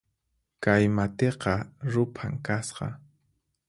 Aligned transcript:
Kay 0.63 0.83
matiqa 0.95 1.53
ruphan 1.93 2.33
kasqa 2.45 2.87